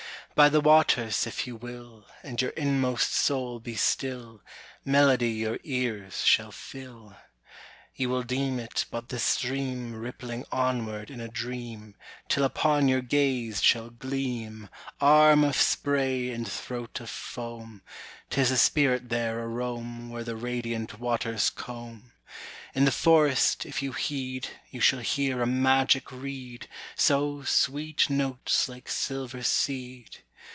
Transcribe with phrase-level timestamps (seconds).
[0.33, 4.41] "By the waters, if you will, And your inmost soul be still,
[4.83, 7.15] Melody your ears shall fill.
[7.95, 11.95] "You will deem it but the stream Rippling onward in a dream,
[12.29, 14.69] Till upon your gaze shall gleam
[14.99, 17.83] "Arm of spray and throat of foam
[18.31, 22.13] 'Tis a spirit there aroam Where the radiant waters comb.
[22.73, 28.67] "In the forest, if you heed, You shall hear a magic reed Sow sweet notes
[28.67, 30.17] like silver seed.